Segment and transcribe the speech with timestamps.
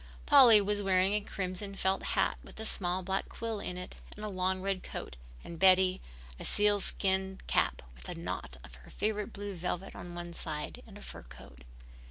[0.25, 4.25] Polly was wearing a crimson felt hat with a small black quill in it and
[4.25, 6.01] a long red coat, and Betty,
[6.39, 10.81] a seal skin cap with a knot of her favorite blue velvet on one side
[10.87, 11.61] and a fur coat.